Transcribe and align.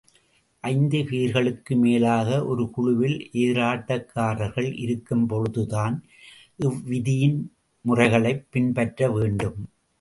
ஐந்து 0.63 1.05
பேர்களுக்கு 1.09 1.75
மேலாக 1.75 2.45
ஒரு 2.45 2.69
குழுவில் 2.69 3.29
எதிராட்டக்காரர்கள் 3.33 4.69
இருக்கும்பொழுதுதான் 4.79 6.01
இவ்விதியின் 6.59 7.39
முறைகளைப் 7.81 8.47
பின்பற்ற 8.49 9.11
வேண்டும். 9.11 9.59